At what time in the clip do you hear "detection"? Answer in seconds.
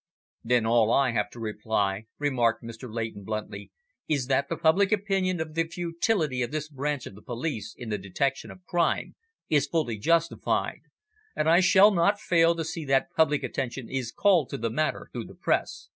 7.99-8.49